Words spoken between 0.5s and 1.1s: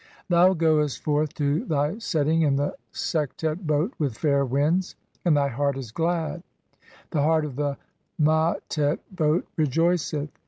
goest